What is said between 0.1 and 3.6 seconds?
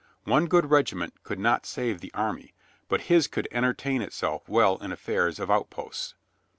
One good regiment could not save the army, but his could